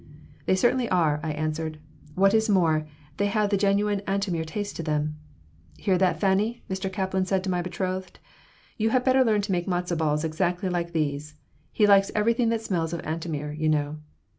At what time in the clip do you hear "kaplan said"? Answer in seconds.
6.91-7.43